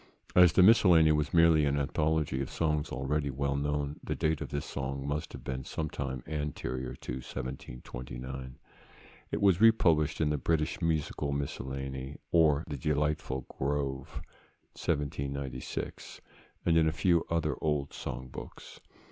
[0.35, 4.49] As the Miscellany was merely an anthology of songs already well known, the date of
[4.49, 8.57] this song must have been sometime anterior to 1729.
[9.29, 14.09] It was republished in the British Musical Miscellany, or the Delightful Grove,
[14.73, 16.19] 1796,
[16.65, 18.79] and in a few other old song books.